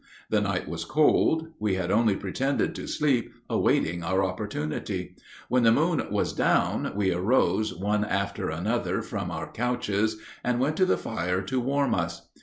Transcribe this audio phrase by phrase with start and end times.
[0.31, 1.49] The night was cold.
[1.59, 5.15] We had only pretended to sleep, awaiting our opportunity.
[5.47, 10.75] When the moon was down we arose, one after another, from our couches, and went
[10.77, 12.29] to the fire to warm us.